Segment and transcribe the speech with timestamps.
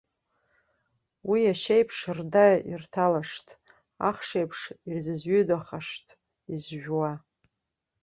[1.29, 3.47] Уи ашьеиԥш рдақәа ирҭалашт,
[4.09, 6.07] ахшеиԥш ирзызҩыдахашт
[6.53, 7.11] изжәуа.